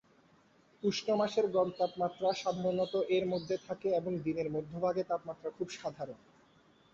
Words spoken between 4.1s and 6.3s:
দিনের মধ্যভাগে তাপমাত্রা খুব সাধারণ।